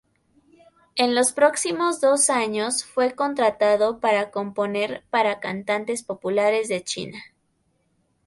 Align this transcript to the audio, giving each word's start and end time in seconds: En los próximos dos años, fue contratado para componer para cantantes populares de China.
En 0.95 1.13
los 1.13 1.31
próximos 1.31 2.01
dos 2.01 2.31
años, 2.31 2.83
fue 2.85 3.11
contratado 3.13 3.99
para 3.99 4.31
componer 4.31 5.05
para 5.11 5.39
cantantes 5.39 6.01
populares 6.01 6.69
de 6.69 6.81
China. 6.83 7.19